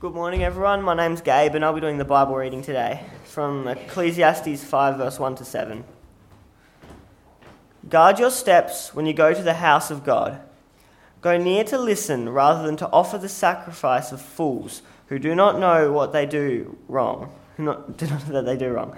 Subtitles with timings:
[0.00, 0.80] Good morning, everyone.
[0.80, 5.18] My name's Gabe, and I'll be doing the Bible reading today from Ecclesiastes 5, verse
[5.18, 5.84] 1 to 7.
[7.86, 10.40] Guard your steps when you go to the house of God.
[11.20, 15.58] Go near to listen rather than to offer the sacrifice of fools who do not
[15.58, 17.30] know what they do wrong.
[17.58, 18.96] Not, do not that they do wrong.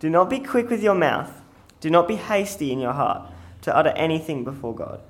[0.00, 1.42] Do not be quick with your mouth.
[1.80, 3.30] Do not be hasty in your heart
[3.60, 5.02] to utter anything before God.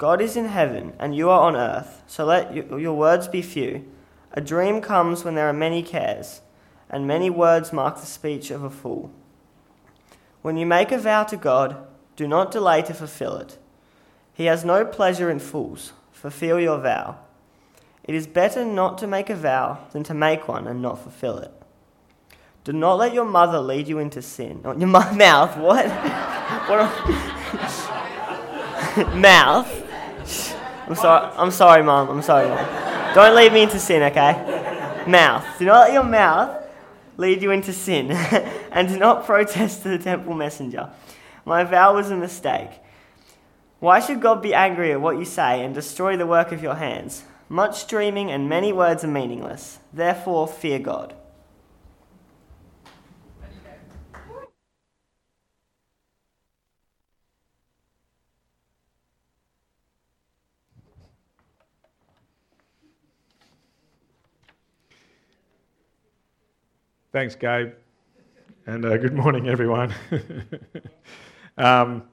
[0.00, 3.84] God is in heaven, and you are on earth, so let your words be few.
[4.32, 6.40] A dream comes when there are many cares,
[6.88, 9.10] and many words mark the speech of a fool.
[10.40, 11.86] When you make a vow to God,
[12.16, 13.58] do not delay to fulfill it.
[14.32, 15.92] He has no pleasure in fools.
[16.12, 17.18] Fulfill your vow.
[18.02, 21.36] It is better not to make a vow than to make one and not fulfill
[21.36, 21.52] it.
[22.64, 24.62] Do not let your mother lead you into sin.
[24.64, 25.86] Oh, your mouth, what?
[26.70, 26.80] what
[29.14, 29.88] mouth.
[30.88, 31.32] I'm sorry.
[31.36, 32.08] I'm sorry, mom.
[32.08, 33.14] I'm sorry, mom.
[33.14, 35.04] Don't lead me into sin, okay?
[35.06, 35.44] Mouth.
[35.58, 36.56] Do not let your mouth
[37.16, 38.10] lead you into sin,
[38.72, 40.90] and do not protest to the temple messenger.
[41.44, 42.70] My vow was a mistake.
[43.78, 46.74] Why should God be angry at what you say and destroy the work of your
[46.74, 47.24] hands?
[47.48, 49.78] Much dreaming and many words are meaningless.
[49.92, 51.14] Therefore, fear God.
[67.12, 67.72] Thanks, Gabe.
[68.66, 69.92] And uh, good morning, everyone.
[71.58, 72.04] um,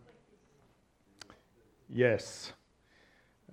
[1.88, 2.53] yes.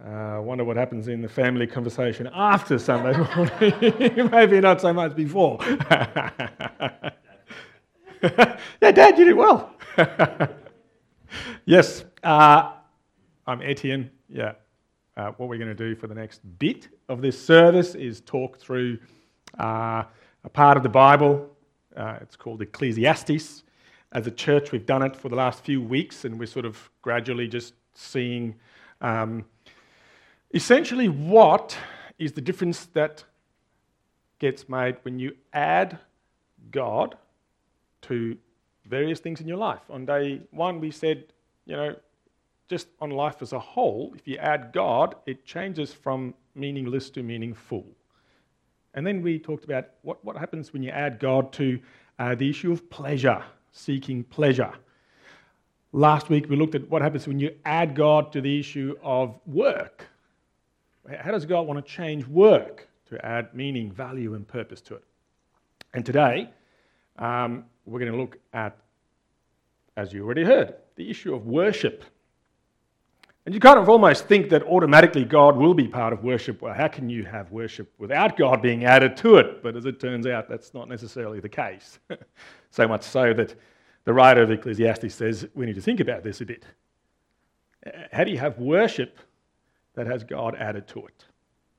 [0.03, 4.31] I uh, wonder what happens in the family conversation after Sunday morning.
[4.31, 5.59] Maybe not so much before.
[5.63, 7.11] yeah,
[8.81, 9.75] Dad, you did well.
[11.67, 12.73] yes, uh,
[13.47, 14.11] I'm Etienne.
[14.31, 14.53] Yeah.
[15.15, 18.59] Uh, what we're going to do for the next bit of this service is talk
[18.59, 18.99] through
[19.59, 20.05] uh,
[20.45, 21.51] a part of the Bible.
[21.97, 23.63] Uh, it's called Ecclesiastes.
[24.13, 26.91] As a church, we've done it for the last few weeks, and we're sort of
[27.03, 28.55] gradually just seeing
[29.01, 29.45] um,
[30.53, 31.77] essentially what
[32.19, 33.25] is the difference that
[34.39, 35.99] gets made when you add
[36.71, 37.17] God
[38.03, 38.37] to
[38.85, 39.81] various things in your life.
[39.89, 41.25] On day one, we said,
[41.65, 41.97] you know,
[42.69, 47.23] just on life as a whole, if you add God, it changes from meaningless to
[47.23, 47.85] meaningful.
[48.95, 51.81] And then we talked about what, what happens when you add God to
[52.19, 54.73] uh, the issue of pleasure, seeking pleasure.
[55.93, 59.39] Last week we looked at what happens when you add God to the issue of
[59.47, 60.07] work.
[61.21, 65.05] How does God want to change work to add meaning, value, and purpose to it?
[65.93, 66.51] And today
[67.19, 68.77] um, we're going to look at,
[69.97, 72.05] as you already heard, the issue of worship.
[73.47, 76.63] And you kind of almost think that automatically God will be part of worship.
[76.63, 79.63] Well, how can you have worship without God being added to it?
[79.63, 81.99] But as it turns out, that's not necessarily the case.
[82.71, 83.55] so much so that
[84.05, 86.65] the writer of Ecclesiastes says we need to think about this a bit.
[88.13, 89.19] How do you have worship
[89.95, 91.25] that has God added to it?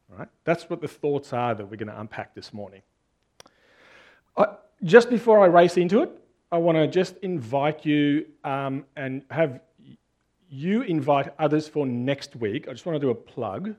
[0.09, 0.27] Right?
[0.43, 2.83] That's what the thoughts are that we're going to unpack this morning.
[4.37, 4.47] I,
[4.83, 6.11] just before I race into it,
[6.51, 9.61] I want to just invite you um, and have
[10.55, 12.67] you invite others for next week.
[12.67, 13.75] I just want to do a plug.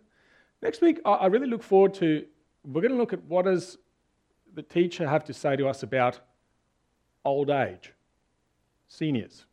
[0.63, 2.25] Next week, I really look forward to,
[2.65, 3.79] we're going to look at what does
[4.55, 6.21] the teacher have to say to us about
[7.25, 7.93] old age,
[8.89, 9.47] seniors.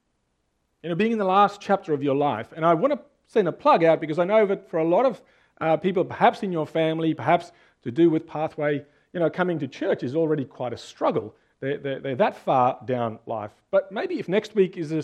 [0.81, 2.51] You know, being in the last chapter of your life.
[2.55, 5.05] And I want to send a plug out because I know that for a lot
[5.05, 5.21] of
[5.61, 7.51] uh, people, perhaps in your family, perhaps
[7.83, 8.83] to do with pathway,
[9.13, 11.35] you know, coming to church is already quite a struggle.
[11.61, 13.51] They're, they're, they're that far down life.
[13.71, 15.03] But maybe if next week is a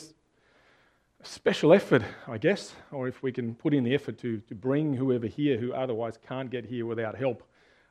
[1.23, 4.93] special effort, I guess, or if we can put in the effort to, to bring
[4.93, 7.43] whoever here who otherwise can't get here without help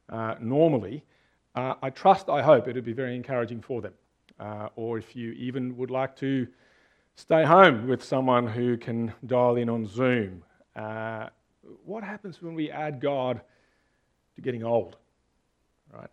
[0.08, 1.04] uh, normally,
[1.54, 3.92] uh, I trust, I hope it would be very encouraging for them.
[4.40, 6.46] Uh, or if you even would like to
[7.16, 10.44] stay home with someone who can dial in on Zoom.
[10.76, 11.28] Uh,
[11.84, 13.40] what happens when we add God
[14.36, 14.96] to getting old?
[15.92, 16.10] Right?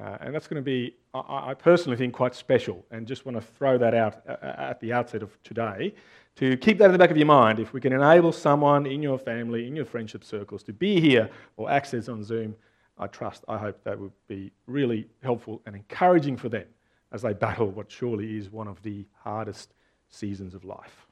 [0.00, 3.36] Uh, and that's going to be, I, I, personally think, quite special, and just want
[3.36, 5.94] to throw that out uh, at the outset of today
[6.36, 7.58] to keep that in the back of your mind.
[7.58, 11.30] If we can enable someone in your family, in your friendship circles, to be here
[11.56, 12.54] or access on Zoom,
[12.98, 16.66] I trust, I hope that would be really helpful and encouraging for them
[17.12, 19.72] as they battle what surely is one of the hardest
[20.10, 21.06] seasons of life.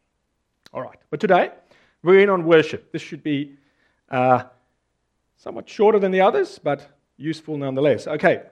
[0.74, 1.52] All right, but today
[2.02, 2.92] we're in on worship.
[2.92, 3.54] This should be
[4.10, 4.44] uh,
[5.36, 8.06] somewhat shorter than the others, but useful nonetheless.
[8.06, 8.42] Okay,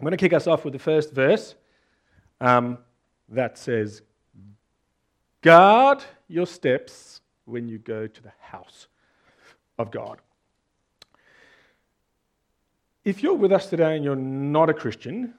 [0.00, 1.54] I'm going to kick us off with the first verse
[2.40, 2.78] um,
[3.28, 4.00] that says,
[5.42, 8.86] Guard your steps when you go to the house
[9.78, 10.22] of God.
[13.04, 15.34] if you're with us today and you're not a Christian,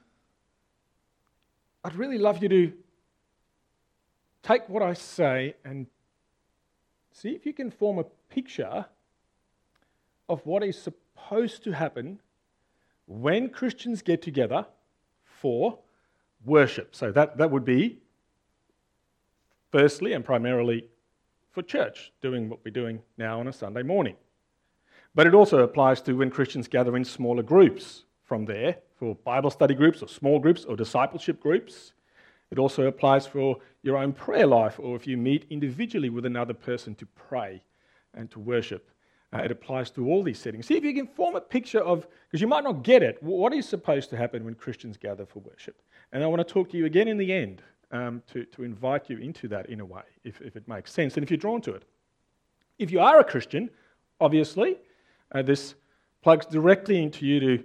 [1.82, 2.72] I'd really love you to
[4.44, 5.88] take what I say and
[7.10, 8.86] see if you can form a picture
[10.28, 12.20] of what is supposed to happen
[13.20, 14.66] when Christians get together
[15.24, 15.78] for
[16.44, 16.94] worship.
[16.94, 17.98] So that, that would be
[19.70, 20.86] firstly and primarily
[21.50, 24.16] for church, doing what we're doing now on a Sunday morning.
[25.14, 29.50] But it also applies to when Christians gather in smaller groups from there for Bible
[29.50, 31.92] study groups or small groups or discipleship groups.
[32.50, 36.54] It also applies for your own prayer life or if you meet individually with another
[36.54, 37.62] person to pray
[38.14, 38.91] and to worship.
[39.34, 40.66] Uh, it applies to all these settings.
[40.66, 43.54] See if you can form a picture of, because you might not get it, what
[43.54, 45.80] is supposed to happen when Christians gather for worship.
[46.12, 47.62] And I want to talk to you again in the end
[47.92, 51.16] um, to, to invite you into that in a way, if, if it makes sense
[51.16, 51.84] and if you're drawn to it.
[52.78, 53.70] If you are a Christian,
[54.20, 54.76] obviously,
[55.32, 55.76] uh, this
[56.20, 57.64] plugs directly into you to,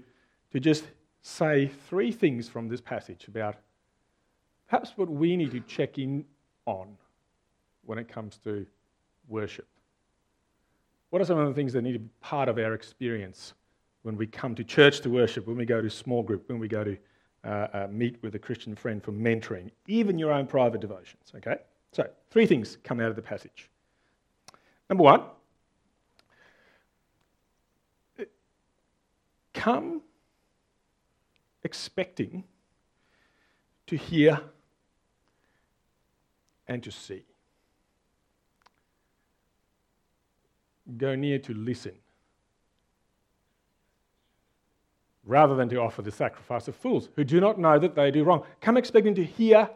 [0.54, 0.86] to just
[1.22, 3.56] say three things from this passage about
[4.70, 6.24] perhaps what we need to check in
[6.66, 6.88] on
[7.86, 8.66] when it comes to
[9.28, 9.68] worship.
[11.10, 13.54] What are some of the things that need to be part of our experience
[14.04, 16.68] when we come to church to worship, when we go to small group, when we
[16.68, 16.98] go to
[17.44, 21.32] uh, uh, meet with a Christian friend for mentoring, even your own private devotions?
[21.36, 21.58] Okay?
[21.92, 23.70] So, three things come out of the passage.
[24.90, 25.22] Number one,
[29.54, 30.02] come
[31.64, 32.44] expecting
[33.88, 34.40] to hear
[36.68, 37.24] and to see.
[40.96, 41.94] Go near to listen.
[45.26, 48.24] Rather than to offer the sacrifice of fools who do not know that they do
[48.24, 48.44] wrong.
[48.62, 49.70] Come expecting to hear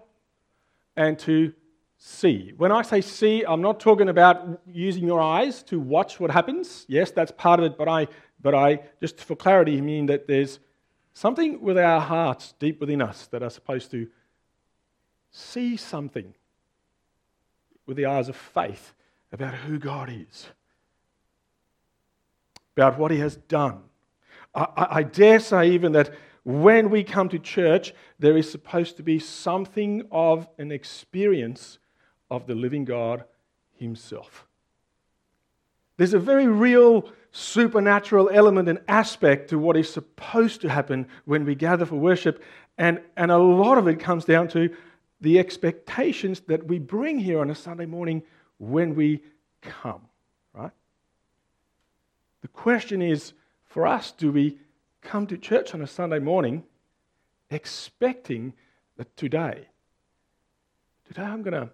[0.95, 1.53] and to
[1.97, 2.53] see.
[2.55, 6.85] When I say see, I'm not talking about using your eyes to watch what happens.
[6.87, 8.07] Yes, that's part of it, but I,
[8.41, 10.59] but I just for clarity mean that there's
[11.13, 14.07] something with our hearts deep within us that are supposed to
[15.29, 16.33] see something
[17.85, 18.93] with the eyes of faith
[19.31, 20.47] about who God is,
[22.75, 23.81] about what He has done.
[24.53, 26.13] I, I, dare say, even that
[26.43, 31.79] when we come to church, there is supposed to be something of an experience
[32.29, 33.23] of the living God
[33.75, 34.45] Himself.
[35.97, 41.45] There's a very real supernatural element and aspect to what is supposed to happen when
[41.45, 42.43] we gather for worship,
[42.77, 44.75] and, and a lot of it comes down to
[45.21, 48.23] the expectations that we bring here on a Sunday morning
[48.57, 49.21] when we
[49.61, 50.01] come?
[52.41, 53.33] The question is
[53.65, 54.57] for us, do we
[55.01, 56.63] come to church on a Sunday morning
[57.49, 58.53] expecting
[58.97, 59.67] that today,
[61.07, 61.69] today I'm going to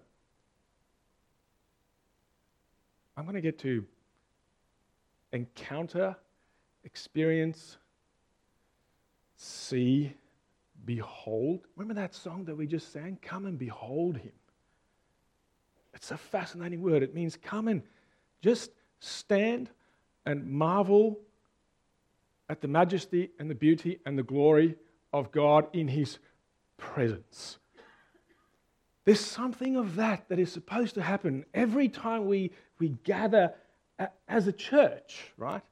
[3.16, 3.84] I'm going to get to
[5.32, 6.14] encounter,
[6.84, 7.78] experience,
[9.36, 10.12] see,
[10.84, 11.66] behold.
[11.74, 13.18] Remember that song that we just sang?
[13.20, 14.30] Come and behold him.
[15.94, 17.02] It's a fascinating word.
[17.02, 17.82] It means come and
[18.40, 18.70] just
[19.00, 19.68] stand
[20.28, 21.18] and marvel
[22.50, 24.76] at the majesty and the beauty and the glory
[25.10, 26.18] of God in his
[26.76, 27.56] presence.
[29.06, 33.54] There's something of that that is supposed to happen every time we, we gather
[34.28, 35.62] as a church, right?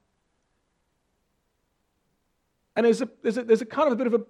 [2.74, 4.24] And there's a, there's, a, there's a kind of a bit of a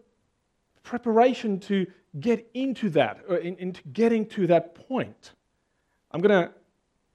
[0.82, 1.86] preparation to
[2.18, 5.34] get into that, or in, into getting to that point.
[6.10, 6.52] I'm going to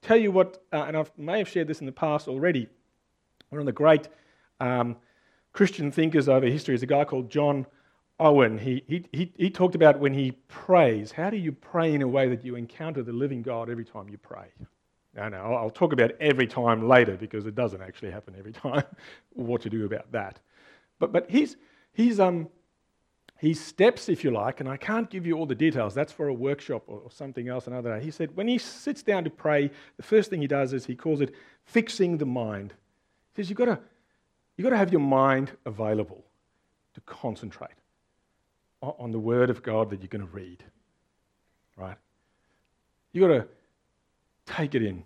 [0.01, 2.69] tell you what, uh, and I may have shared this in the past already.
[3.51, 4.08] One of the great
[4.62, 4.96] um,
[5.51, 7.65] Christian thinkers over history is a guy called John
[8.17, 8.58] Owen.
[8.58, 12.08] He, he, he, he talked about when he prays, how do you pray in a
[12.08, 14.48] way that you encounter the living God every time you pray?
[15.13, 18.84] No, no, I'll talk about every time later because it doesn't actually happen every time,
[19.34, 20.39] what to do about that.
[20.98, 21.58] But, but he's,
[21.91, 22.48] he's, um,
[23.36, 26.29] his steps, if you like, and I can't give you all the details, that's for
[26.29, 28.05] a workshop or something else another day.
[28.05, 30.96] He said when he sits down to pray, the first thing he does is he
[30.96, 31.34] calls it
[31.65, 32.75] fixing the mind.
[33.33, 33.79] He says you've got to,
[34.55, 36.23] you've got to have your mind available
[36.93, 37.69] to concentrate
[38.81, 40.63] on the Word of God that you're going to read.
[41.77, 41.97] Right?
[43.13, 43.47] You've got to
[44.45, 45.03] take it in,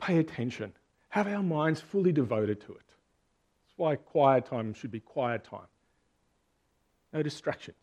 [0.00, 0.72] pay attention,
[1.08, 2.78] have our minds fully devoted to it.
[2.78, 5.66] That's why quiet time should be quiet time
[7.14, 7.76] no distractions.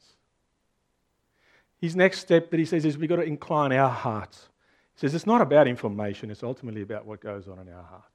[1.80, 4.50] His next step that he says is we've got to incline our hearts.
[4.94, 8.11] He says it's not about information, it's ultimately about what goes on in our hearts.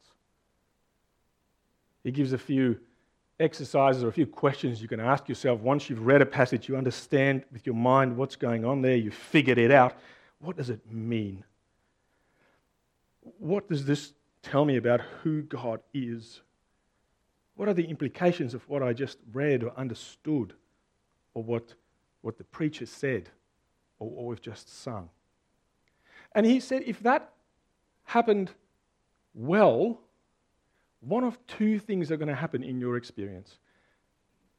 [2.06, 2.78] He gives a few
[3.40, 6.76] exercises or a few questions you can ask yourself once you've read a passage, you
[6.76, 9.96] understand with your mind what's going on there, you've figured it out.
[10.38, 11.42] What does it mean?
[13.40, 16.42] What does this tell me about who God is?
[17.56, 20.52] What are the implications of what I just read or understood,
[21.34, 21.74] or what,
[22.22, 23.30] what the preacher said,
[23.98, 25.08] or what we've just sung?
[26.36, 27.32] And he said, if that
[28.04, 28.52] happened
[29.34, 30.02] well,
[31.00, 33.58] one of two things are going to happen in your experience.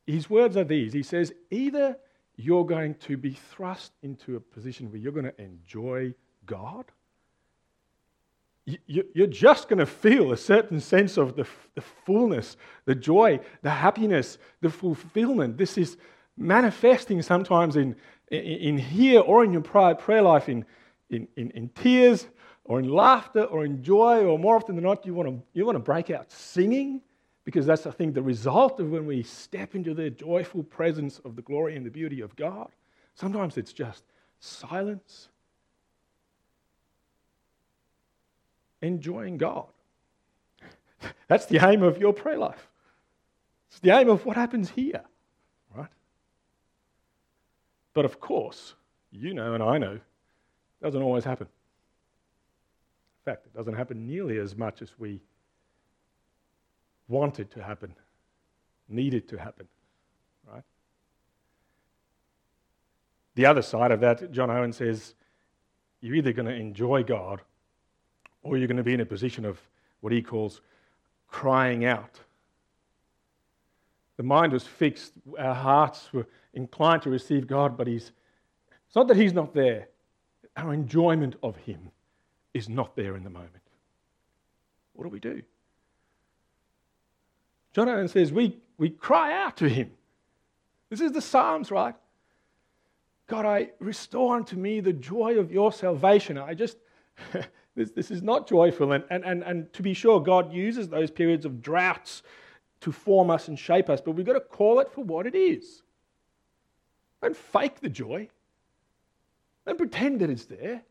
[0.05, 1.97] His words are these He says, either
[2.35, 6.13] you're going to be thrust into a position where you're going to enjoy
[6.45, 6.85] God.
[8.85, 11.47] You're just going to feel a certain sense of the,
[12.05, 15.57] fullness, the joy, the happiness, the fulfillment.
[15.57, 15.95] This is
[16.35, 17.95] manifesting sometimes in,
[18.29, 20.65] in, here or in your prayer life in,
[21.09, 22.27] in, in tears
[22.67, 25.65] or in laughter or in joy, or more often than not, you want to, you
[25.65, 27.01] want to break out singing
[27.45, 31.37] because that's, I think, the result of when we step into the joyful presence of
[31.37, 32.69] the glory and the beauty of God.
[33.15, 34.03] Sometimes it's just
[34.41, 35.29] silence,
[38.81, 39.67] enjoying God.
[41.29, 42.67] That's the aim of your prayer life.
[43.71, 45.03] It's the aim of what happens here,
[45.73, 45.87] right?
[47.93, 48.73] But of course,
[49.09, 51.47] you know and I know, it doesn't always happen.
[53.27, 55.19] Fact, it doesn't happen nearly as much as we
[57.09, 57.93] wanted to happen,
[58.87, 59.67] needed to happen,
[60.49, 60.63] right?
[63.35, 65.13] The other side of that, John Owen says,
[65.99, 67.41] you're either going to enjoy God
[68.43, 69.59] or you're going to be in a position of
[69.99, 70.61] what he calls
[71.27, 72.21] crying out.
[74.15, 78.13] The mind was fixed, our hearts were inclined to receive God, but he's,
[78.87, 79.89] it's not that he's not there.
[80.55, 81.91] Our enjoyment of him
[82.57, 83.51] is not there in the moment.
[84.93, 85.41] What do we do?
[87.77, 89.91] Owen says, we, we cry out to him.
[90.89, 91.93] This is the Psalms, right?
[93.27, 96.37] God, I restore unto me the joy of your salvation.
[96.37, 96.77] I just,
[97.75, 98.93] this, this is not joyful.
[98.93, 102.23] And, and, and, and to be sure, God uses those periods of droughts
[102.81, 105.35] to form us and shape us, but we've got to call it for what it
[105.35, 105.83] is.
[107.21, 108.29] Don't fake the joy.
[109.65, 110.83] Don't pretend that it's there.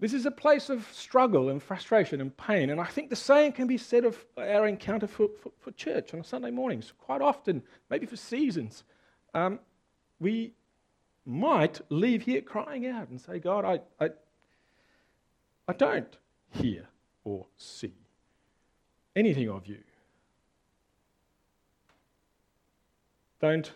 [0.00, 2.70] This is a place of struggle and frustration and pain.
[2.70, 6.12] And I think the same can be said of our encounter for, for, for church
[6.14, 6.92] on Sunday mornings.
[6.98, 8.84] Quite often, maybe for seasons,
[9.34, 9.60] um,
[10.18, 10.52] we
[11.24, 14.10] might leave here crying out and say, God, I, I,
[15.68, 16.18] I don't
[16.50, 16.86] hear
[17.24, 17.94] or see
[19.16, 19.78] anything of you.
[23.40, 23.72] Don't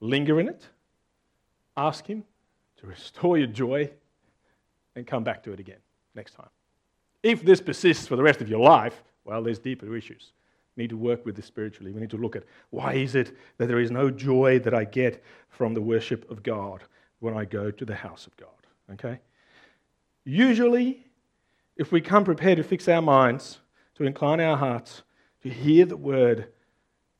[0.00, 0.68] linger in it.
[1.76, 2.24] Ask Him
[2.76, 3.90] to restore your joy
[4.96, 5.78] and come back to it again
[6.14, 6.48] next time.
[7.22, 10.32] If this persists for the rest of your life, well, there's deeper issues.
[10.76, 11.92] We need to work with this spiritually.
[11.92, 14.84] We need to look at why is it that there is no joy that I
[14.84, 16.82] get from the worship of God
[17.20, 18.48] when I go to the house of God?
[18.92, 19.20] Okay?
[20.24, 21.06] Usually,
[21.76, 23.60] if we come prepared to fix our minds,
[23.96, 25.02] to incline our hearts,
[25.42, 26.48] to hear the word,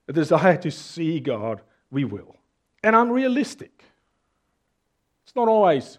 [0.09, 2.37] a desire to see God, we will.
[2.83, 3.85] And unrealistic.
[5.25, 5.99] It's not always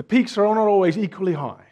[0.00, 1.66] the peaks are not always equally high.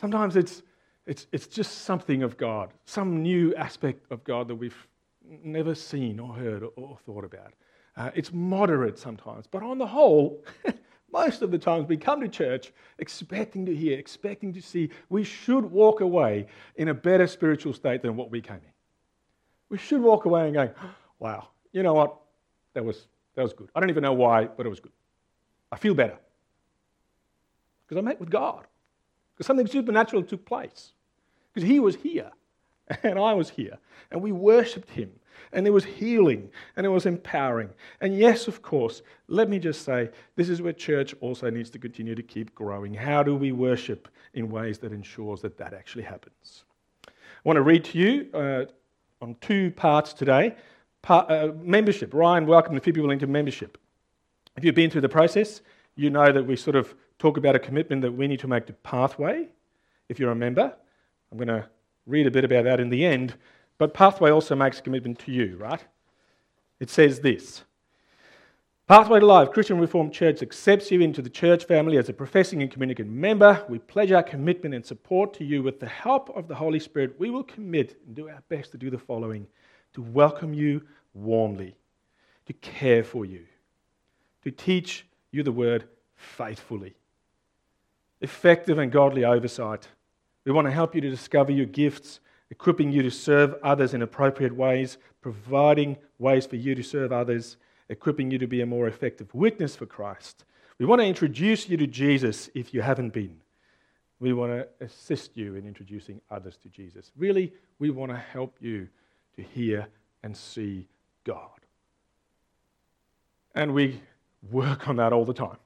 [0.00, 0.62] Sometimes it's,
[1.04, 4.86] it's, it's just something of God, some new aspect of God that we've
[5.28, 7.54] never seen or heard or, thought about.
[7.96, 10.44] Uh, it's moderate sometimes, but on the whole,
[11.12, 14.88] most of the times we come to church expecting to hear, expecting to see.
[15.08, 16.46] We should walk away
[16.76, 18.74] in a better spiritual state than what we came in.
[19.70, 20.70] We should walk away and go,
[21.18, 22.16] wow, you know what?
[22.74, 23.70] That was, that was good.
[23.74, 24.92] I don't even know why, but it was good.
[25.72, 26.20] I feel better
[27.86, 28.66] because I met with God,
[29.34, 30.92] because something supernatural took place,
[31.52, 32.30] because He was here
[33.02, 33.78] and I was here,
[34.10, 35.10] and we worshipped Him,
[35.52, 37.70] and there was healing, and it was empowering.
[38.00, 41.78] And yes, of course, let me just say, this is where church also needs to
[41.78, 42.94] continue to keep growing.
[42.94, 46.64] How do we worship in ways that ensures that that actually happens?
[47.06, 47.10] I
[47.44, 48.64] want to read to you uh,
[49.20, 50.56] on two parts today.
[51.02, 52.12] Part, uh, membership.
[52.12, 53.78] Ryan welcomed a people into membership.
[54.56, 55.60] If you've been through the process,
[55.94, 56.94] you know that we sort of
[57.26, 59.48] talk about a commitment that we need to make to Pathway,
[60.08, 60.72] if you're a member.
[61.32, 61.66] I'm going to
[62.06, 63.34] read a bit about that in the end.
[63.78, 65.84] But Pathway also makes a commitment to you, right?
[66.78, 67.64] It says this
[68.86, 72.62] Pathway to Life Christian Reformed Church accepts you into the church family as a professing
[72.62, 73.64] and communicant member.
[73.68, 77.18] We pledge our commitment and support to you with the help of the Holy Spirit.
[77.18, 79.48] We will commit and do our best to do the following
[79.94, 81.74] to welcome you warmly,
[82.44, 83.44] to care for you,
[84.44, 86.94] to teach you the word faithfully
[88.20, 89.88] effective and godly oversight.
[90.44, 92.20] We want to help you to discover your gifts,
[92.50, 97.56] equipping you to serve others in appropriate ways, providing ways for you to serve others,
[97.88, 100.44] equipping you to be a more effective witness for Christ.
[100.78, 103.40] We want to introduce you to Jesus if you haven't been.
[104.18, 107.12] We want to assist you in introducing others to Jesus.
[107.16, 108.88] Really, we want to help you
[109.36, 109.88] to hear
[110.22, 110.88] and see
[111.24, 111.60] God.
[113.54, 114.00] And we
[114.50, 115.58] work on that all the time.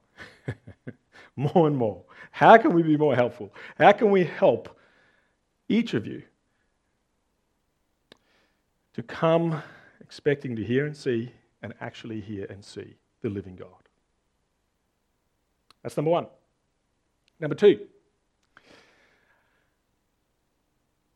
[1.40, 2.02] more and more.
[2.30, 3.52] How can we be more helpful?
[3.78, 4.76] How can we help
[5.68, 6.22] each of you
[8.92, 9.62] to come
[10.00, 11.32] expecting to hear and see
[11.62, 13.68] and actually hear and see the living God?
[15.82, 16.26] That's number one.
[17.40, 17.86] Number two,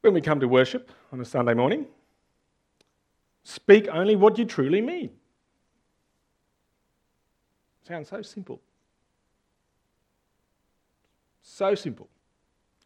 [0.00, 1.86] when we come to worship on a Sunday morning,
[3.42, 5.10] speak only what you truly mean.
[7.86, 8.62] Sounds so simple.
[11.54, 12.08] So simple.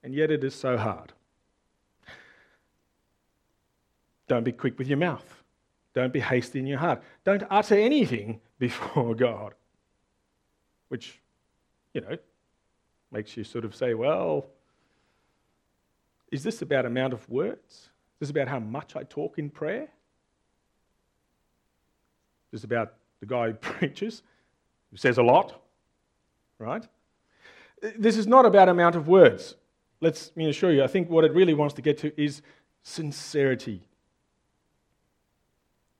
[0.03, 1.15] And yet it is so hard.
[4.27, 5.43] Don't be quick with your mouth.
[5.95, 7.03] Don't be hasty in your heart.
[7.25, 9.55] Don't utter anything before God,
[10.89, 11.19] which,
[11.95, 12.19] you know,
[13.11, 14.45] makes you sort of say, well,
[16.31, 17.89] is this about amount of words?
[18.21, 19.89] Is this about how much I talk in prayer?
[22.53, 24.23] Is this about the guy who preaches,
[24.91, 25.59] who says a lot,
[26.59, 26.87] right?
[27.99, 29.55] This is not about amount of words.
[30.01, 32.43] Let me assure you, I think what it really wants to get to is
[32.83, 33.83] sincerity.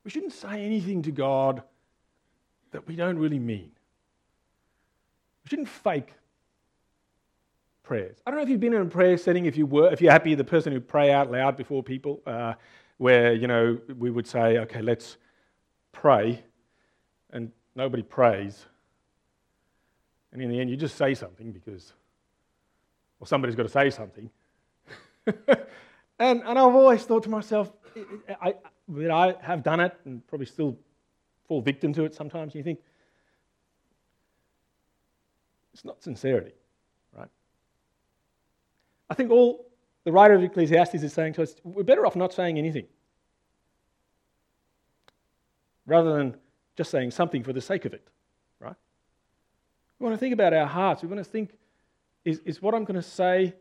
[0.03, 1.63] We shouldn't say anything to God
[2.71, 3.71] that we don't really mean.
[5.43, 6.13] We shouldn't fake
[7.83, 8.17] prayers.
[8.25, 10.11] I don't know if you've been in a prayer setting, if you were, if you're
[10.11, 12.53] happy, the person who pray out loud before people, uh,
[12.97, 15.17] where, you know, we would say, okay, let's
[15.91, 16.43] pray,
[17.31, 18.65] and nobody prays.
[20.31, 21.93] And in the end, you just say something because,
[23.19, 24.29] well, somebody's got to say something.
[25.25, 25.37] and,
[26.19, 27.71] and I've always thought to myself,
[28.41, 28.53] I,
[28.97, 30.77] I, I have done it and probably still
[31.47, 32.53] fall victim to it sometimes.
[32.53, 32.79] You think,
[35.73, 36.53] it's not sincerity,
[37.17, 37.29] right?
[39.09, 39.65] I think all
[40.03, 42.85] the writer of Ecclesiastes is saying to us, we're better off not saying anything
[45.85, 46.35] rather than
[46.77, 48.07] just saying something for the sake of it.
[49.99, 51.01] We want to think about our hearts.
[51.01, 51.51] We want to think
[52.25, 53.53] is, is what I'm going to say,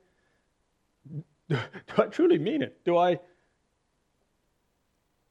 [1.49, 1.57] do
[1.97, 2.85] I truly mean it?
[2.85, 3.19] Do I.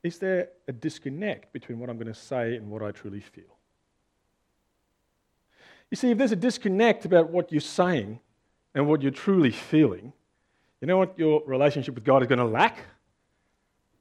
[0.04, 3.58] Is there a disconnect between what I'm going to say and what I truly feel?
[5.90, 8.20] You see, if there's a disconnect about what you're saying
[8.76, 10.14] and what you're truly feeling,
[10.82, 12.78] you know what your relationship with God is going to lack?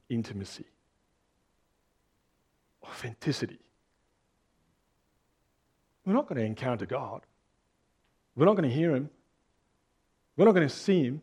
[0.09, 0.65] Intimacy,
[2.83, 3.59] authenticity.
[6.07, 7.23] We're not going to encounter God.
[8.37, 9.09] We're not going to hear Him.
[10.37, 11.21] We're not going to see Him.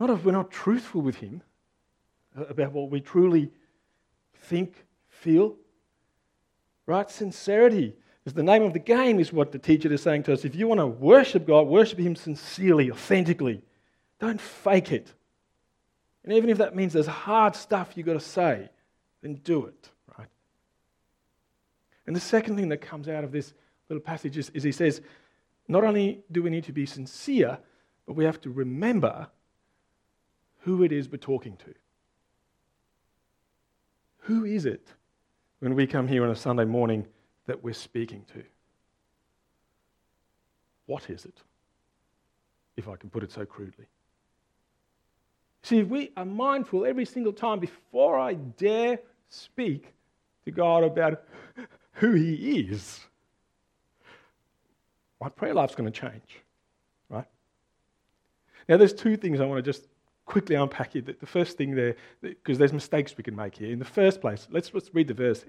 [0.00, 1.42] Not if we're not truthful with Him
[2.36, 3.50] uh, about what we truly
[4.44, 5.56] think, feel.
[6.86, 7.10] Right?
[7.10, 7.94] Sincerity
[8.24, 10.46] is the name of the game, is what the teacher is saying to us.
[10.46, 13.60] If you want to worship God, worship Him sincerely, authentically.
[14.20, 15.12] Don't fake it.
[16.24, 18.70] And even if that means there's hard stuff you've got to say,
[19.20, 19.90] then do it.
[22.06, 23.54] And the second thing that comes out of this
[23.88, 25.00] little passage is, is he says,
[25.68, 27.58] not only do we need to be sincere,
[28.06, 29.28] but we have to remember
[30.60, 31.74] who it is we're talking to.
[34.22, 34.86] Who is it
[35.60, 37.06] when we come here on a Sunday morning
[37.46, 38.42] that we're speaking to?
[40.86, 41.42] What is it?
[42.76, 43.86] If I can put it so crudely.
[45.62, 49.92] See, if we are mindful every single time before I dare speak
[50.44, 51.22] to God about
[52.02, 52.98] who He is,
[55.20, 56.40] my prayer life's going to change,
[57.08, 57.28] right?
[58.68, 59.86] Now, there's two things I want to just
[60.26, 61.02] quickly unpack here.
[61.02, 63.70] The first thing there, because there's mistakes we can make here.
[63.70, 65.44] In the first place, let's, let's read the verse.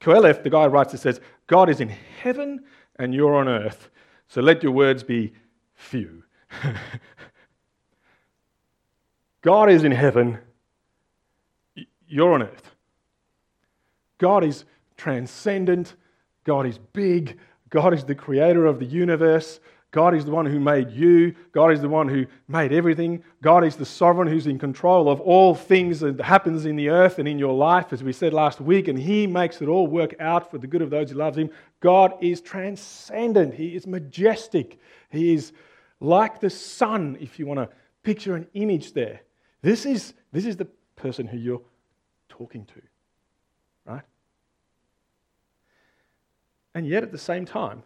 [0.00, 2.64] Qoheleth, the guy writes it, says, God is in heaven
[2.98, 3.90] and you're on earth,
[4.28, 5.34] so let your words be
[5.74, 6.22] few.
[9.42, 10.38] God is in heaven,
[12.08, 12.70] you're on earth.
[14.16, 14.64] God is
[14.96, 15.94] transcendent.
[16.44, 17.38] God is big.
[17.70, 19.60] God is the creator of the universe.
[19.90, 21.34] God is the one who made you.
[21.52, 23.24] God is the one who made everything.
[23.40, 27.18] God is the sovereign who's in control of all things that happens in the earth
[27.18, 30.14] and in your life, as we said last week, and He makes it all work
[30.20, 31.50] out for the good of those who love Him.
[31.80, 33.54] God is transcendent.
[33.54, 34.78] He is majestic.
[35.08, 35.52] He is
[36.00, 39.22] like the sun, if you want to picture an image there.
[39.62, 41.62] This is, this is the person who you're
[42.28, 42.82] talking to.
[46.76, 47.84] And yet, at the same time,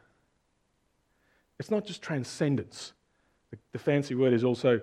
[1.60, 2.92] it's not just transcendence.
[3.52, 4.80] The, the fancy word is also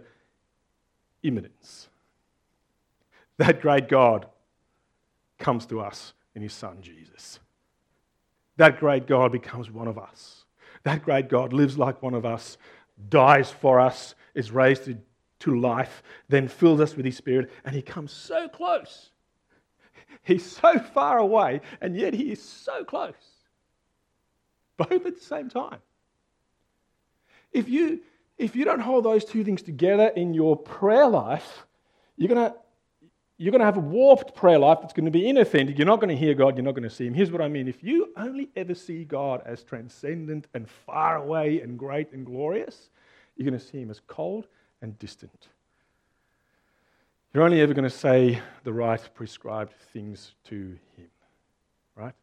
[1.23, 1.89] immanence.
[3.35, 4.27] That great God
[5.39, 7.41] comes to us in his Son, Jesus.
[8.55, 10.45] That great God becomes one of us.
[10.83, 12.57] That great God lives like one of us,
[13.09, 14.97] dies for us, is raised to,
[15.39, 19.09] to life, then fills us with his spirit, and he comes so close.
[20.23, 23.37] He's so far away, and yet he is so close.
[24.77, 25.79] Both at the same time.
[27.51, 28.01] If you,
[28.37, 31.65] if you don't hold those two things together in your prayer life,
[32.15, 32.55] you're going to
[33.39, 35.77] you're going to have a warped prayer life that's going to be inauthentic.
[35.77, 36.57] You're not going to hear God.
[36.57, 37.13] You're not going to see Him.
[37.13, 41.61] Here's what I mean if you only ever see God as transcendent and far away
[41.61, 42.89] and great and glorious,
[43.35, 44.47] you're going to see Him as cold
[44.81, 45.49] and distant.
[47.31, 51.09] You're only ever going to say the right prescribed things to Him,
[51.95, 52.15] right?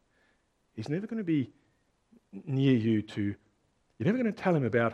[0.73, 1.49] He's never going to be
[2.45, 4.93] near you to, you're never going to tell Him about,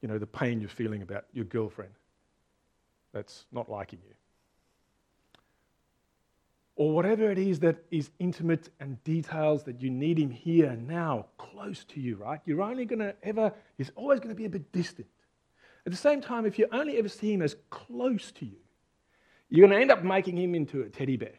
[0.00, 1.92] you know, the pain you're feeling about your girlfriend
[3.12, 4.14] that's not liking you
[6.76, 11.26] or whatever it is that is intimate and details that you need him here now,
[11.38, 12.40] close to you, right?
[12.44, 15.06] You're only going to ever, he's always going to be a bit distant.
[15.86, 18.56] At the same time, if you only ever see him as close to you,
[19.50, 21.34] you're going to end up making him into a teddy bear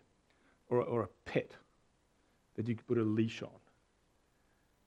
[0.70, 1.52] or, or a pet
[2.56, 3.50] that you could put a leash on.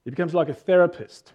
[0.09, 1.35] He becomes like a therapist.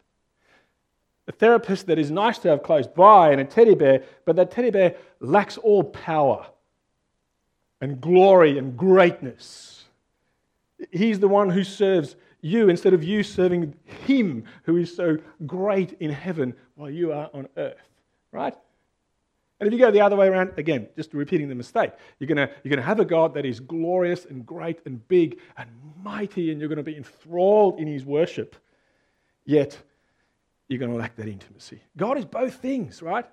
[1.27, 4.49] A therapist that is nice to have close by and a teddy bear, but that
[4.49, 6.47] teddy bear lacks all power
[7.81, 9.83] and glory and greatness.
[10.91, 13.75] He's the one who serves you instead of you serving
[14.07, 17.77] him who is so great in heaven while you are on earth,
[18.31, 18.55] right?
[19.59, 22.49] And if you go the other way around, again, just repeating the mistake, you're going
[22.63, 25.69] you're to have a God that is glorious and great and big and
[26.03, 28.55] mighty, and you're going to be enthralled in his worship.
[29.45, 29.77] Yet,
[30.67, 31.81] you're going to lack that intimacy.
[31.97, 33.25] God is both things, right?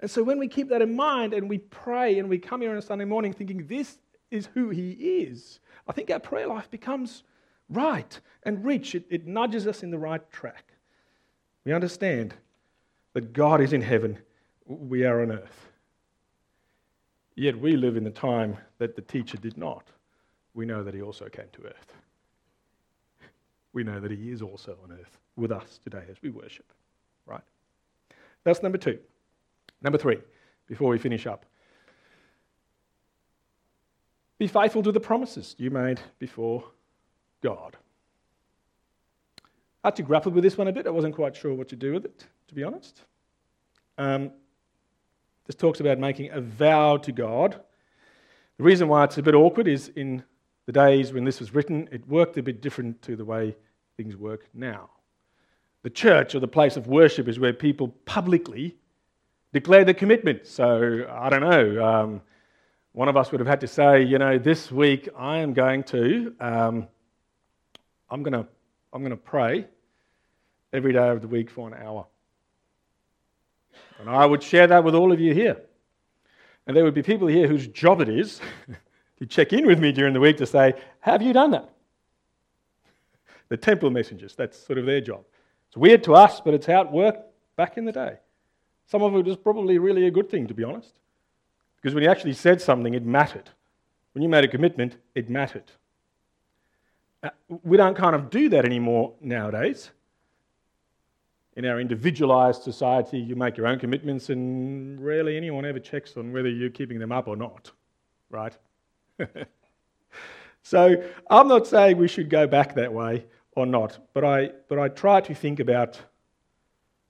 [0.00, 2.70] And so when we keep that in mind and we pray and we come here
[2.70, 3.98] on a Sunday morning thinking this
[4.30, 7.22] is who He is, I think our prayer life becomes
[7.68, 8.94] right and rich.
[8.94, 10.72] It, it nudges us in the right track.
[11.64, 12.34] We understand
[13.12, 14.18] that God is in heaven,
[14.66, 15.68] we are on earth.
[17.34, 19.86] Yet we live in the time that the teacher did not.
[20.54, 21.94] We know that he also came to earth.
[23.72, 26.72] We know that he is also on earth with us today as we worship.
[27.26, 27.42] Right?
[28.44, 28.98] That's number two.
[29.80, 30.18] Number three,
[30.68, 31.46] before we finish up
[34.42, 36.64] be faithful to the promises you made before
[37.44, 37.76] God.
[39.84, 40.88] I had to grapple with this one a bit.
[40.88, 43.02] I wasn't quite sure what to do with it, to be honest.
[43.98, 44.32] Um,
[45.46, 47.60] this talks about making a vow to God.
[48.56, 50.24] The reason why it's a bit awkward is in
[50.66, 53.56] the days when this was written, it worked a bit different to the way
[53.96, 54.90] things work now.
[55.82, 58.76] The church or the place of worship is where people publicly
[59.52, 60.46] declare their commitment.
[60.46, 61.84] So I don't know.
[61.84, 62.20] Um,
[62.92, 65.82] one of us would have had to say, you know, this week I am going
[65.84, 66.86] to, um,
[68.10, 68.46] I'm going to,
[68.92, 69.66] I'm going to pray
[70.72, 72.06] every day of the week for an hour.
[73.98, 75.56] And I would share that with all of you here.
[76.66, 78.40] And there would be people here whose job it is
[79.22, 81.70] to check in with me during the week to say, Have you done that?
[83.50, 85.24] The temple messengers, that's sort of their job.
[85.68, 87.22] It's weird to us, but it's how it worked
[87.54, 88.16] back in the day.
[88.86, 90.94] Some of it was probably really a good thing, to be honest.
[91.76, 93.48] Because when you actually said something, it mattered.
[94.12, 95.70] When you made a commitment, it mattered.
[97.22, 97.30] Uh,
[97.62, 99.92] we don't kind of do that anymore nowadays.
[101.54, 106.32] In our individualized society, you make your own commitments, and rarely anyone ever checks on
[106.32, 107.70] whether you're keeping them up or not,
[108.28, 108.56] right?
[110.62, 113.24] so I'm not saying we should go back that way
[113.56, 116.00] or not, but I, but I try to think about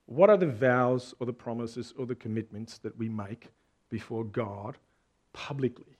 [0.07, 3.49] what are the vows or the promises or the commitments that we make
[3.89, 4.77] before God
[5.33, 5.97] publicly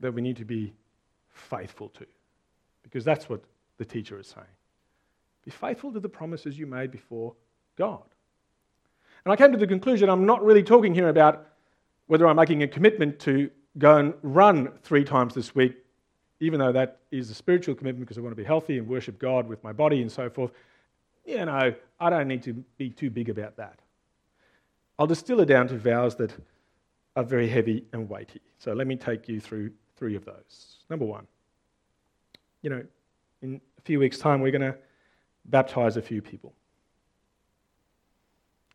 [0.00, 0.74] that we need to be
[1.28, 2.06] faithful to?
[2.82, 3.42] Because that's what
[3.78, 4.46] the teacher is saying.
[5.44, 7.34] Be faithful to the promises you made before
[7.76, 8.02] God.
[9.24, 11.48] And I came to the conclusion I'm not really talking here about
[12.06, 15.76] whether I'm making a commitment to go and run three times this week,
[16.40, 19.18] even though that is a spiritual commitment because I want to be healthy and worship
[19.18, 20.52] God with my body and so forth
[21.26, 23.80] you know, I don't need to be too big about that.
[24.98, 26.32] I'll distill it down to vows that
[27.16, 28.40] are very heavy and weighty.
[28.58, 30.76] So let me take you through three of those.
[30.88, 31.26] Number one,
[32.62, 32.82] you know,
[33.42, 34.76] in a few weeks' time, we're going to
[35.46, 36.54] baptize a few people.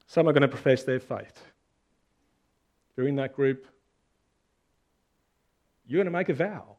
[0.08, 1.46] Some are going to profess their faith.
[2.92, 3.66] If you're in that group,
[5.86, 6.78] you're going to make a vow.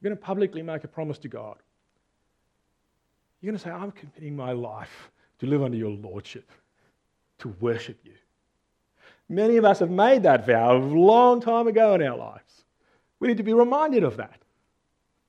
[0.00, 1.56] You're going to publicly make a promise to God.
[3.40, 6.50] You're going to say, I'm committing my life to live under your lordship,
[7.38, 8.12] to worship you.
[9.28, 12.64] Many of us have made that vow a long time ago in our lives.
[13.18, 14.40] We need to be reminded of that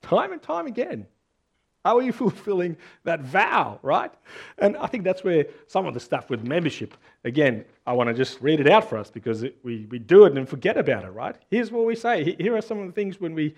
[0.02, 1.08] time and time again.
[1.88, 4.12] How are you fulfilling that vow, right?
[4.58, 8.14] And I think that's where some of the stuff with membership, again, I want to
[8.14, 11.06] just read it out for us because it, we, we do it and forget about
[11.06, 11.38] it, right?
[11.50, 12.36] Here's what we say.
[12.38, 13.56] Here are some of the things when we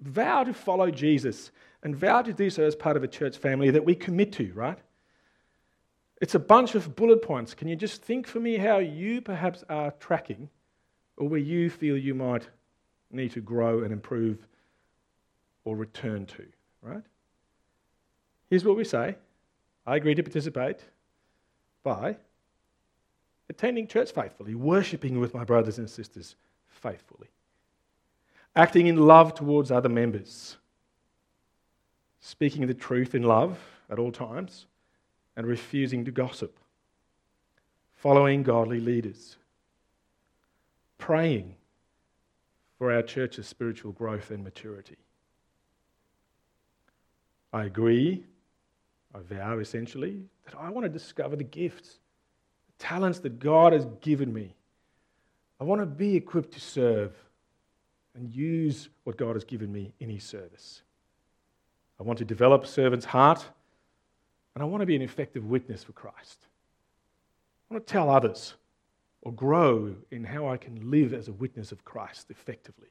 [0.00, 1.50] vow to follow Jesus
[1.82, 4.50] and vow to do so as part of a church family that we commit to,
[4.54, 4.78] right?
[6.22, 7.52] It's a bunch of bullet points.
[7.52, 10.48] Can you just think for me how you perhaps are tracking
[11.18, 12.48] or where you feel you might
[13.10, 14.38] need to grow and improve
[15.64, 16.46] or return to,
[16.84, 17.02] right?
[18.50, 19.16] Here's what we say
[19.86, 20.80] I agree to participate
[21.82, 22.16] by
[23.48, 26.36] attending church faithfully, worshipping with my brothers and sisters
[26.68, 27.28] faithfully,
[28.54, 30.56] acting in love towards other members,
[32.20, 33.58] speaking the truth in love
[33.90, 34.66] at all times,
[35.36, 36.58] and refusing to gossip,
[37.96, 39.36] following godly leaders,
[40.98, 41.54] praying
[42.78, 44.96] for our church's spiritual growth and maturity.
[47.54, 48.24] I agree,
[49.14, 52.00] I vow essentially, that I want to discover the gifts,
[52.66, 54.56] the talents that God has given me.
[55.60, 57.14] I want to be equipped to serve
[58.16, 60.82] and use what God has given me in His service.
[62.00, 63.46] I want to develop a servant's heart,
[64.56, 66.48] and I want to be an effective witness for Christ.
[67.70, 68.54] I want to tell others
[69.22, 72.88] or grow in how I can live as a witness of Christ effectively.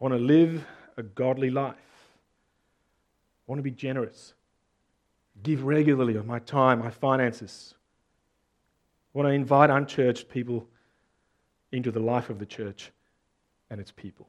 [0.00, 0.64] I want to live
[0.96, 1.74] a godly life.
[1.74, 4.32] I want to be generous.
[5.42, 7.74] Give regularly of my time, my finances.
[9.14, 10.66] I want to invite unchurched people
[11.72, 12.92] into the life of the church
[13.68, 14.26] and its people.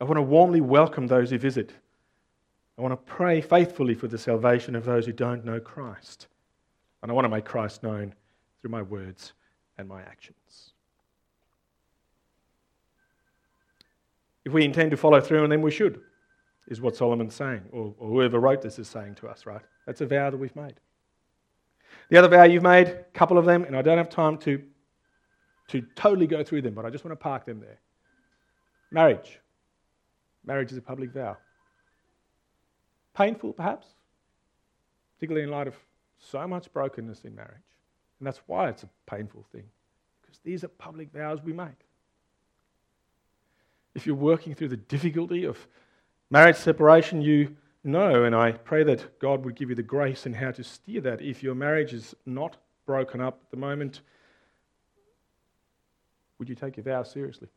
[0.00, 1.72] I want to warmly welcome those who visit.
[2.78, 6.28] I want to pray faithfully for the salvation of those who don't know Christ.
[7.02, 8.14] And I want to make Christ known
[8.60, 9.32] through my words
[9.76, 10.72] and my actions.
[14.48, 16.00] If we intend to follow through, and then we should,
[16.68, 19.60] is what Solomon's saying, or, or whoever wrote this is saying to us, right?
[19.84, 20.80] That's a vow that we've made.
[22.08, 24.62] The other vow you've made, a couple of them, and I don't have time to,
[25.68, 27.78] to totally go through them, but I just want to park them there.
[28.90, 29.38] Marriage.
[30.46, 31.36] Marriage is a public vow.
[33.14, 33.88] Painful, perhaps,
[35.16, 35.76] particularly in light of
[36.18, 37.68] so much brokenness in marriage.
[38.18, 39.64] And that's why it's a painful thing,
[40.22, 41.84] because these are public vows we make.
[43.98, 45.66] If you're working through the difficulty of
[46.30, 50.32] marriage separation, you know, and I pray that God would give you the grace in
[50.32, 51.20] how to steer that.
[51.20, 52.56] If your marriage is not
[52.86, 54.02] broken up at the moment,
[56.38, 57.48] would you take your vows seriously?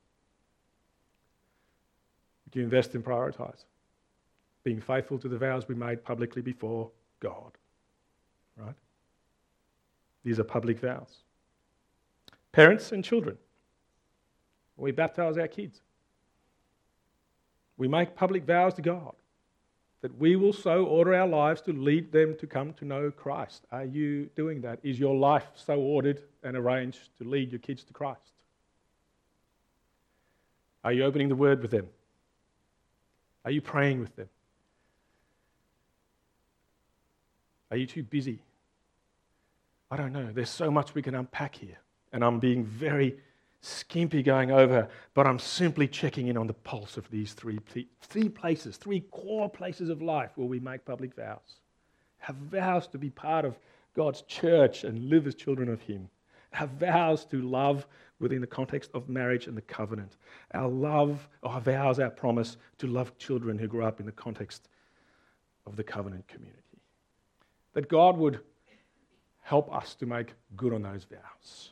[2.45, 3.65] Would you invest and prioritize?
[4.63, 7.51] Being faithful to the vows we made publicly before God
[8.57, 8.75] right?
[10.23, 11.17] These are public vows.
[12.51, 13.37] Parents and children,
[14.77, 15.81] we baptize our kids.
[17.81, 19.15] We make public vows to God
[20.01, 23.65] that we will so order our lives to lead them to come to know Christ.
[23.71, 24.77] Are you doing that?
[24.83, 28.33] Is your life so ordered and arranged to lead your kids to Christ?
[30.83, 31.87] Are you opening the Word with them?
[33.45, 34.29] Are you praying with them?
[37.71, 38.41] Are you too busy
[39.89, 40.29] I don't know.
[40.31, 41.79] There's so much we can unpack here.
[42.13, 43.17] And I'm being very
[43.61, 47.59] skimpy going over, but I'm simply checking in on the pulse of these three,
[48.01, 51.59] three places, three core places of life where we make public vows.
[52.19, 53.57] Have vows to be part of
[53.95, 56.09] God's church and live as children of Him.
[56.51, 57.87] Have vows to love
[58.19, 60.17] within the context of marriage and the covenant.
[60.53, 64.69] Our love, our vows, our promise to love children who grow up in the context
[65.65, 66.61] of the covenant community.
[67.73, 68.39] That God would
[69.41, 71.71] help us to make good on those vows,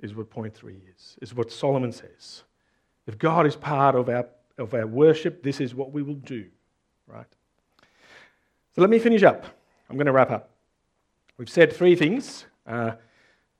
[0.00, 2.42] is what point three is, is what Solomon says.
[3.06, 4.26] If God is part of our,
[4.58, 6.46] of our worship, this is what we will do,
[7.06, 7.26] right?
[8.74, 9.46] So let me finish up.
[9.88, 10.50] I'm going to wrap up.
[11.38, 12.46] We've said three things.
[12.66, 12.92] Uh,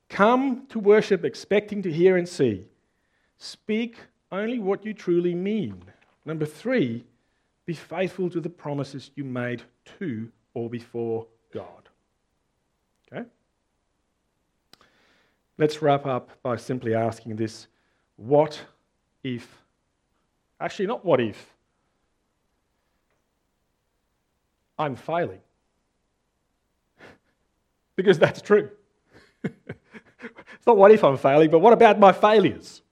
[0.09, 2.67] come to worship expecting to hear and see.
[3.39, 3.97] Speak
[4.33, 5.83] only what you truly mean.
[6.25, 7.05] Number three,
[7.65, 9.63] be faithful to the promises you made
[9.99, 11.89] to or before God.
[13.13, 13.27] Okay?
[15.59, 17.67] Let's wrap up by simply asking this
[18.17, 18.61] what
[19.23, 19.63] if?
[20.61, 21.55] Actually, not what if.
[24.79, 25.41] I'm failing.
[27.97, 28.71] because that's true.
[29.45, 32.83] it's not what if I'm failing, but what about my failures?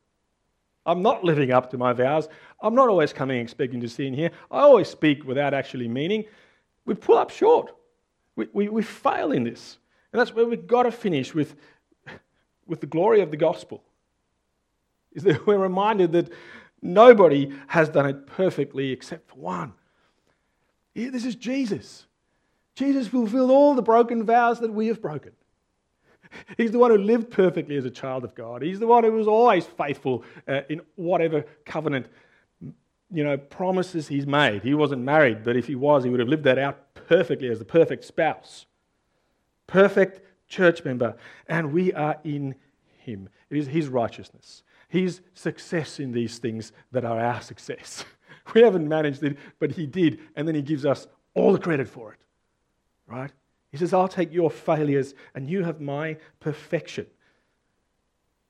[0.86, 2.28] I'm not living up to my vows.
[2.62, 4.30] I'm not always coming expecting to see in here.
[4.50, 6.24] I always speak without actually meaning.
[6.84, 7.74] We pull up short.
[8.36, 9.78] We, we, we fail in this.
[10.12, 11.56] And that's where we've got to finish with,
[12.66, 13.82] with the glory of the gospel.
[15.12, 16.32] Is that we're reminded that
[16.84, 19.72] Nobody has done it perfectly except for one.
[20.94, 22.04] Yeah, this is Jesus.
[22.76, 25.32] Jesus fulfilled all the broken vows that we have broken.
[26.58, 28.60] He's the one who lived perfectly as a child of God.
[28.60, 32.06] He's the one who was always faithful uh, in whatever covenant,
[33.10, 34.62] you know, promises he's made.
[34.62, 37.60] He wasn't married, but if he was, he would have lived that out perfectly as
[37.60, 38.66] the perfect spouse,
[39.66, 40.20] perfect
[40.54, 41.16] church member.
[41.48, 42.54] And we are in
[42.98, 43.28] him.
[43.50, 48.04] It is his righteousness, his success in these things that are our success.
[48.52, 50.20] We haven't managed it, but he did.
[50.36, 52.18] And then he gives us all the credit for it,
[53.06, 53.30] right?
[53.70, 57.06] He says, I'll take your failures and you have my perfection.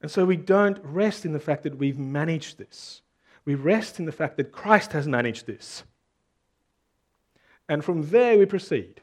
[0.02, 3.02] And so we don't rest in the fact that we've managed this.
[3.44, 5.84] We rest in the fact that Christ has managed this.
[7.68, 9.00] And from there we proceed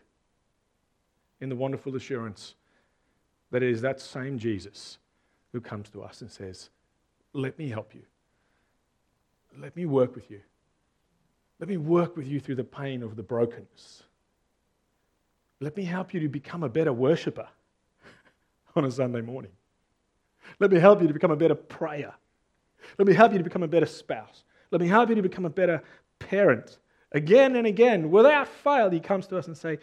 [1.39, 2.55] in the wonderful assurance
[3.51, 4.97] that it is that same Jesus
[5.51, 6.69] who comes to us and says,
[7.33, 8.03] Let me help you.
[9.59, 10.41] Let me work with you.
[11.59, 14.03] Let me work with you through the pain of the brokenness.
[15.59, 17.47] Let me help you to become a better worshiper
[18.75, 19.51] on a Sunday morning.
[20.59, 22.13] Let me help you to become a better prayer.
[22.97, 24.43] Let me help you to become a better spouse.
[24.71, 25.83] Let me help you to become a better
[26.17, 26.79] parent.
[27.11, 29.77] Again and again, without fail, he comes to us and say,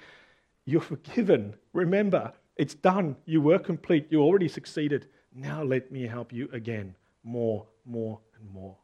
[0.65, 1.55] "You're forgiven.
[1.73, 3.17] Remember, it's done.
[3.25, 4.09] You were complete.
[4.11, 5.09] You already succeeded.
[5.35, 8.77] Now let me help you again, more, more, and more."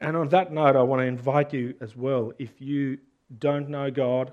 [0.00, 2.32] And on that note, I want to invite you as well.
[2.38, 2.98] If you
[3.38, 4.32] don't know God,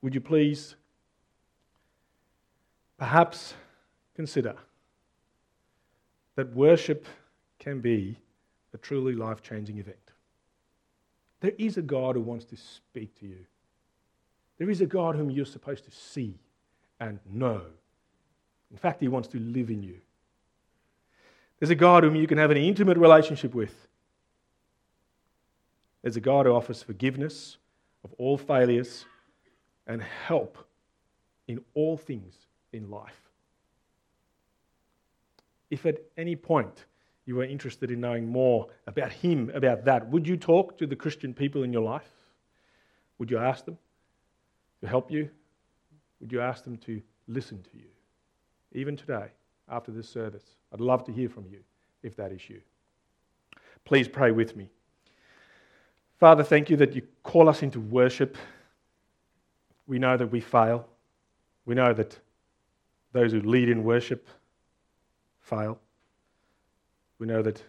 [0.00, 0.76] would you please
[2.98, 3.54] perhaps
[4.14, 4.56] consider
[6.34, 7.06] that worship
[7.58, 8.18] can be
[8.72, 10.12] a truly life changing event?
[11.40, 13.44] There is a God who wants to speak to you.
[14.58, 16.38] There is a God whom you're supposed to see
[17.02, 17.62] and know.
[18.70, 19.96] In fact, He wants to live in you.
[21.58, 23.74] There's a God whom you can have an intimate relationship with.
[26.02, 27.58] There's a God who offers forgiveness
[28.04, 29.04] of all failures
[29.86, 30.58] and help
[31.48, 32.34] in all things
[32.72, 33.20] in life.
[35.70, 36.84] If at any point
[37.26, 40.96] you are interested in knowing more about Him, about that, would you talk to the
[40.96, 42.10] Christian people in your life?
[43.18, 43.78] Would you ask them
[44.80, 45.30] to help you?
[46.22, 47.90] Would you ask them to listen to you?
[48.72, 49.26] Even today,
[49.68, 51.58] after this service, I'd love to hear from you
[52.02, 52.62] if that is you.
[53.84, 54.70] Please pray with me.
[56.18, 58.38] Father, thank you that you call us into worship
[59.86, 60.88] we know that we fail.
[61.64, 62.18] We know that
[63.12, 64.26] those who lead in worship
[65.40, 65.78] fail.
[67.18, 67.62] We know that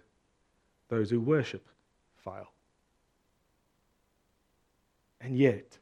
[0.90, 1.68] those who worship
[2.24, 2.48] fail.
[5.20, 5.78] And yet,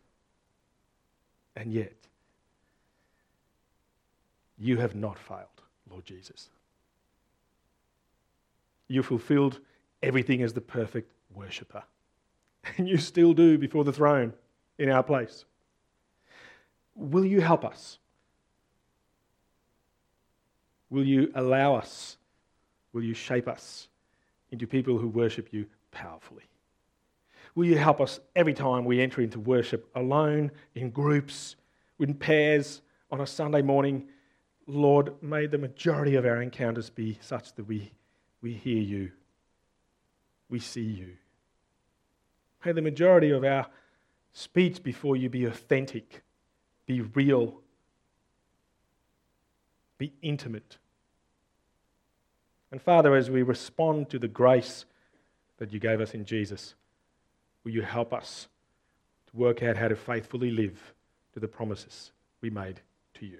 [1.55, 2.00] and yet,
[4.62, 6.50] you have not failed, Lord Jesus.
[8.88, 9.60] You fulfilled
[10.04, 11.84] everything as the perfect worshipper.
[12.78, 14.34] And you still do before the throne
[14.78, 15.45] in our place.
[16.95, 17.97] Will you help us?
[20.91, 22.17] Will you allow us?
[22.93, 23.88] Will you shape us
[24.52, 26.43] into people who worship you powerfully?
[27.56, 31.56] Will you help us every time we enter into worship, alone, in groups,
[32.00, 34.08] in pairs, on a Sunday morning?
[34.67, 37.91] Lord, may the majority of our encounters be such that we,
[38.41, 39.12] we hear you,
[40.50, 41.13] we see you.
[42.63, 43.67] May the majority of our
[44.34, 46.24] speech before you be authentic
[46.86, 47.62] be real,
[49.97, 50.78] be intimate.
[52.71, 54.86] And Father, as we respond to the grace
[55.58, 56.76] that you gave us in Jesus,
[57.63, 58.47] will you help us
[59.30, 60.93] to work out how to faithfully live
[61.34, 62.82] to the promises we made
[63.15, 63.39] to you?